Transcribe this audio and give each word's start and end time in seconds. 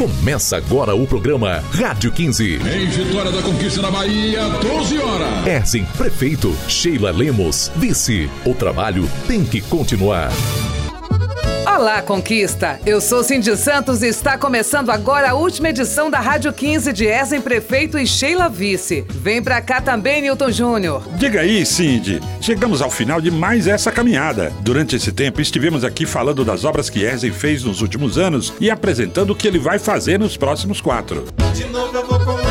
Começa 0.00 0.56
agora 0.56 0.94
o 0.94 1.06
programa 1.06 1.62
Rádio 1.72 2.10
15. 2.10 2.54
Em 2.54 2.86
Vitória 2.86 3.30
da 3.30 3.42
Conquista 3.42 3.82
na 3.82 3.90
Bahia, 3.90 4.48
12 4.48 4.98
horas. 4.98 5.46
Erzen, 5.46 5.84
prefeito. 5.94 6.56
Sheila 6.66 7.10
Lemos, 7.10 7.70
vice. 7.76 8.30
O 8.46 8.54
trabalho 8.54 9.06
tem 9.26 9.44
que 9.44 9.60
continuar. 9.60 10.32
Olá, 11.72 12.02
Conquista! 12.02 12.80
Eu 12.84 13.00
sou 13.00 13.22
Cindy 13.22 13.56
Santos 13.56 14.02
e 14.02 14.08
está 14.08 14.36
começando 14.36 14.90
agora 14.90 15.30
a 15.30 15.34
última 15.34 15.70
edição 15.70 16.10
da 16.10 16.18
Rádio 16.18 16.52
15 16.52 16.92
de 16.92 17.06
Ezen 17.06 17.40
Prefeito 17.40 17.96
e 17.96 18.04
Sheila 18.06 18.48
Vice. 18.48 19.04
Vem 19.08 19.40
pra 19.40 19.62
cá 19.62 19.80
também, 19.80 20.20
Newton 20.20 20.50
Júnior. 20.50 21.02
Diga 21.16 21.40
aí, 21.40 21.64
Cindy. 21.64 22.20
Chegamos 22.40 22.82
ao 22.82 22.90
final 22.90 23.20
de 23.20 23.30
mais 23.30 23.68
essa 23.68 23.92
caminhada. 23.92 24.52
Durante 24.60 24.96
esse 24.96 25.12
tempo, 25.12 25.40
estivemos 25.40 25.84
aqui 25.84 26.04
falando 26.04 26.44
das 26.44 26.64
obras 26.64 26.90
que 26.90 27.04
Ezen 27.04 27.30
fez 27.30 27.62
nos 27.62 27.80
últimos 27.80 28.18
anos 28.18 28.52
e 28.60 28.68
apresentando 28.68 29.30
o 29.30 29.36
que 29.36 29.46
ele 29.46 29.60
vai 29.60 29.78
fazer 29.78 30.18
nos 30.18 30.36
próximos 30.36 30.80
quatro. 30.80 31.24
De 31.54 31.64
novo 31.66 31.96
eu 31.96 32.04
vou 32.04 32.18
com 32.18 32.49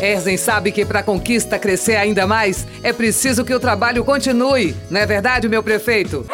Erzen 0.00 0.36
sabe 0.36 0.72
que 0.72 0.84
para 0.84 1.00
a 1.00 1.02
conquista 1.02 1.58
crescer 1.58 1.96
ainda 1.96 2.26
mais, 2.26 2.66
é 2.82 2.92
preciso 2.92 3.44
que 3.44 3.54
o 3.54 3.60
trabalho 3.60 4.04
continue. 4.04 4.74
Não 4.90 5.00
é 5.00 5.06
verdade, 5.06 5.48
meu 5.48 5.62
prefeito? 5.62 6.26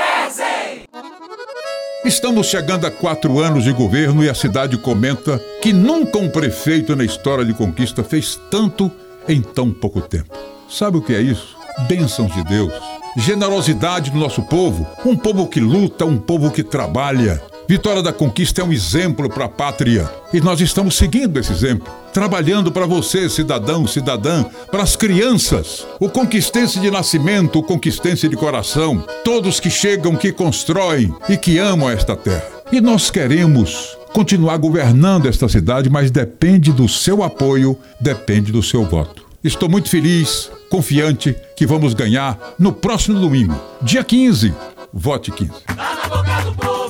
Estamos 2.04 2.46
chegando 2.46 2.86
a 2.86 2.90
quatro 2.90 3.40
anos 3.40 3.64
de 3.64 3.72
governo 3.72 4.22
e 4.22 4.30
a 4.30 4.34
cidade 4.34 4.78
comenta 4.78 5.40
que 5.60 5.72
nunca 5.72 6.18
um 6.18 6.30
prefeito 6.30 6.94
na 6.94 7.04
história 7.04 7.44
de 7.44 7.52
conquista 7.52 8.04
fez 8.04 8.40
tanto 8.48 8.90
em 9.28 9.42
tão 9.42 9.72
pouco 9.72 10.00
tempo. 10.00 10.32
Sabe 10.70 10.98
o 10.98 11.02
que 11.02 11.14
é 11.14 11.20
isso? 11.20 11.56
Bênçãos 11.88 12.32
de 12.32 12.44
Deus, 12.44 12.72
generosidade 13.16 14.12
do 14.12 14.18
nosso 14.18 14.42
povo, 14.42 14.86
um 15.04 15.16
povo 15.16 15.48
que 15.48 15.58
luta, 15.58 16.04
um 16.04 16.16
povo 16.16 16.50
que 16.50 16.62
trabalha. 16.62 17.42
Vitória 17.68 18.00
da 18.00 18.12
Conquista 18.12 18.60
é 18.60 18.64
um 18.64 18.72
exemplo 18.72 19.28
para 19.28 19.46
a 19.46 19.48
pátria 19.48 20.08
e 20.32 20.40
nós 20.40 20.60
estamos 20.60 20.94
seguindo 20.94 21.40
esse 21.40 21.50
exemplo, 21.50 21.92
trabalhando 22.12 22.70
para 22.70 22.86
você, 22.86 23.28
cidadão, 23.28 23.88
cidadã, 23.88 24.44
para 24.70 24.84
as 24.84 24.94
crianças, 24.94 25.84
o 25.98 26.08
conquistense 26.08 26.78
de 26.78 26.92
nascimento, 26.92 27.58
o 27.58 27.62
conquistense 27.64 28.28
de 28.28 28.36
coração, 28.36 29.04
todos 29.24 29.58
que 29.58 29.68
chegam, 29.68 30.14
que 30.14 30.30
constroem 30.30 31.12
e 31.28 31.36
que 31.36 31.58
amam 31.58 31.90
esta 31.90 32.14
terra. 32.14 32.46
E 32.70 32.80
nós 32.80 33.10
queremos 33.10 33.98
continuar 34.12 34.58
governando 34.58 35.26
esta 35.26 35.48
cidade, 35.48 35.90
mas 35.90 36.08
depende 36.08 36.72
do 36.72 36.88
seu 36.88 37.24
apoio, 37.24 37.76
depende 38.00 38.52
do 38.52 38.62
seu 38.62 38.84
voto. 38.84 39.26
Estou 39.42 39.68
muito 39.68 39.88
feliz, 39.88 40.50
confiante 40.70 41.34
que 41.56 41.66
vamos 41.66 41.94
ganhar 41.94 42.38
no 42.58 42.72
próximo 42.72 43.18
domingo, 43.18 43.60
dia 43.82 44.04
15. 44.04 44.54
Vote 44.92 45.32
15. 45.32 45.52
Tá 45.66 46.85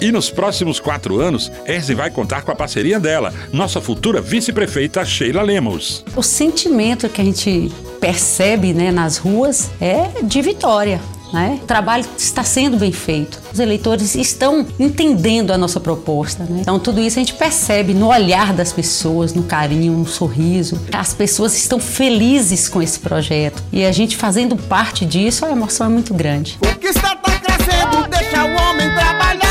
E 0.00 0.12
nos 0.12 0.30
próximos 0.30 0.78
quatro 0.78 1.20
anos, 1.20 1.50
Ezen 1.66 1.96
vai 1.96 2.10
contar 2.10 2.42
com 2.42 2.50
a 2.50 2.54
parceria 2.54 3.00
dela, 3.00 3.32
nossa 3.52 3.80
futura 3.80 4.20
vice-prefeita 4.20 5.04
Sheila 5.04 5.42
Lemos. 5.42 6.04
O 6.14 6.22
sentimento 6.22 7.08
que 7.08 7.20
a 7.20 7.24
gente 7.24 7.72
percebe 7.98 8.74
né, 8.74 8.92
nas 8.92 9.16
ruas 9.16 9.70
é 9.80 10.22
de 10.22 10.42
vitória. 10.42 11.00
Né? 11.32 11.58
O 11.62 11.66
trabalho 11.66 12.04
está 12.16 12.44
sendo 12.44 12.76
bem 12.76 12.92
feito. 12.92 13.40
Os 13.52 13.58
eleitores 13.58 14.14
estão 14.14 14.66
entendendo 14.78 15.50
a 15.50 15.58
nossa 15.58 15.80
proposta. 15.80 16.44
Né? 16.44 16.58
Então, 16.60 16.78
tudo 16.78 17.00
isso 17.00 17.18
a 17.18 17.22
gente 17.22 17.34
percebe 17.34 17.94
no 17.94 18.08
olhar 18.08 18.52
das 18.52 18.72
pessoas, 18.72 19.34
no 19.34 19.42
carinho, 19.42 19.94
no 19.94 20.06
sorriso. 20.06 20.80
As 20.92 21.14
pessoas 21.14 21.56
estão 21.56 21.80
felizes 21.80 22.68
com 22.68 22.80
esse 22.82 23.00
projeto. 23.00 23.62
E 23.72 23.84
a 23.84 23.92
gente 23.92 24.16
fazendo 24.16 24.56
parte 24.56 25.04
disso, 25.04 25.44
a 25.44 25.50
emoção 25.50 25.86
é 25.86 25.90
muito 25.90 26.14
grande. 26.14 26.58
Conquista 26.60 27.16
tá 27.16 27.40
crescendo, 27.40 28.08
deixa 28.08 28.44
o 28.44 28.70
homem 28.70 28.94
trabalhar. 28.94 29.45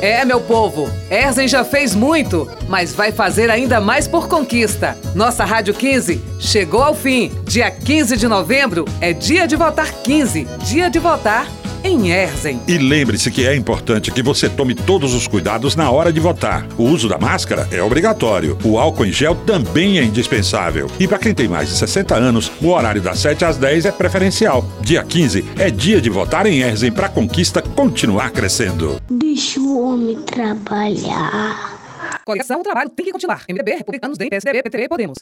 É, 0.00 0.24
meu 0.24 0.40
povo, 0.40 0.90
Erzen 1.10 1.46
já 1.46 1.62
fez 1.62 1.94
muito, 1.94 2.48
mas 2.68 2.94
vai 2.94 3.12
fazer 3.12 3.50
ainda 3.50 3.80
mais 3.80 4.08
por 4.08 4.28
conquista. 4.28 4.96
Nossa 5.14 5.44
Rádio 5.44 5.74
15 5.74 6.22
chegou 6.38 6.82
ao 6.82 6.94
fim. 6.94 7.30
Dia 7.44 7.70
15 7.70 8.16
de 8.16 8.26
novembro 8.26 8.86
é 8.98 9.12
dia 9.12 9.46
de 9.46 9.56
votar 9.56 9.92
15, 9.92 10.44
dia 10.64 10.88
de 10.88 10.98
votar 10.98 11.46
em 11.84 12.10
Erzen. 12.10 12.60
E 12.66 12.78
lembre-se 12.78 13.30
que 13.30 13.46
é 13.46 13.54
importante 13.54 14.10
que 14.10 14.22
você 14.22 14.48
tome 14.48 14.74
todos 14.74 15.14
os 15.14 15.26
cuidados 15.26 15.76
na 15.76 15.90
hora 15.90 16.12
de 16.12 16.20
votar. 16.20 16.66
O 16.78 16.84
uso 16.84 17.08
da 17.08 17.18
máscara 17.18 17.68
é 17.70 17.82
obrigatório. 17.82 18.58
O 18.64 18.78
álcool 18.78 19.06
em 19.06 19.12
gel 19.12 19.34
também 19.34 19.98
é 19.98 20.04
indispensável. 20.04 20.90
E 20.98 21.06
para 21.06 21.18
quem 21.18 21.34
tem 21.34 21.48
mais 21.48 21.68
de 21.68 21.76
60 21.76 22.14
anos, 22.14 22.50
o 22.60 22.68
horário 22.68 23.00
das 23.00 23.18
7 23.18 23.44
às 23.44 23.56
10 23.56 23.86
é 23.86 23.92
preferencial. 23.92 24.64
Dia 24.80 25.02
15 25.02 25.44
é 25.58 25.70
dia 25.70 26.00
de 26.00 26.10
votar 26.10 26.46
em 26.46 26.60
Erzen 26.60 26.92
para 26.92 27.06
a 27.06 27.10
conquista 27.10 27.62
continuar 27.62 28.30
crescendo. 28.30 29.00
Deixa 29.10 29.60
o 29.60 29.80
homem 29.82 30.16
trabalhar. 30.22 31.80
Coligação, 32.24 32.60
o 32.60 32.62
trabalho 32.62 32.90
tem 32.90 33.06
que 33.06 33.12
continuar. 33.12 33.44
MDB, 33.48 33.72
Republicanos, 33.72 34.18
DEM, 34.18 34.30
PSDB, 34.30 34.62
PTB, 34.62 34.88
Podemos. 34.88 35.18